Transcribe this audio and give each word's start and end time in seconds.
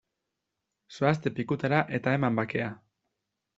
Zoazte 0.95 1.33
pikutara 1.41 1.83
eta 2.01 2.17
eman 2.21 2.43
bakea! 2.43 2.73